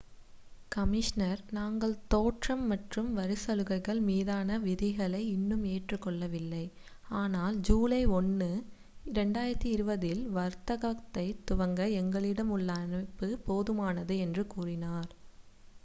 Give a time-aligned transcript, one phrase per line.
[0.71, 6.63] "Commissioner "நாங்கள் தோற்றம் மற்றும் வரிச்சலுகைகள் மீதான விதிகளை இன்னும் ஏற்றுக்கொள்ளவில்லை
[7.15, 8.49] ஆனால் ஜூலை 1
[9.11, 15.11] 2020 இல் வர்த்தகத்தைத் துவங்க எங்களிடம் உள்ள அமைப்பு போதுமானது" என்று கூறினார்.